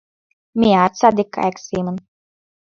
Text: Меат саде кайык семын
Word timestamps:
Меат 0.59 0.93
саде 0.99 1.23
кайык 1.35 1.57
семын 1.67 1.95